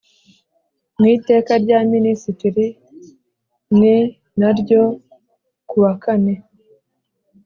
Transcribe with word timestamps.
mu 0.99 1.05
Iteka 1.15 1.51
rya 1.63 1.79
Minisitiri 1.93 2.65
n 4.39 4.41
ryo 4.59 4.83
ku 5.69 5.75
wakane 5.83 6.33